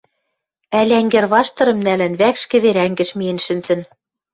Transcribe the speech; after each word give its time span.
Ӓль, 0.79 0.91
ӓнгӹрваштырым 0.99 1.79
нӓлӹн, 1.85 2.13
вӓкш 2.19 2.43
кӹвер 2.51 2.77
ӓнгӹш 2.85 3.09
миэн 3.17 3.39
шӹнзӹн 3.45 3.81